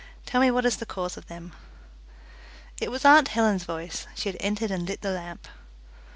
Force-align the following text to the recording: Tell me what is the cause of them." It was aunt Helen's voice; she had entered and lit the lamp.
Tell 0.25 0.41
me 0.41 0.49
what 0.49 0.65
is 0.65 0.77
the 0.77 0.87
cause 0.87 1.15
of 1.15 1.27
them." 1.27 1.53
It 2.79 2.89
was 2.89 3.05
aunt 3.05 3.27
Helen's 3.27 3.65
voice; 3.65 4.07
she 4.15 4.29
had 4.29 4.37
entered 4.39 4.71
and 4.71 4.87
lit 4.87 5.01
the 5.01 5.11
lamp. 5.11 5.47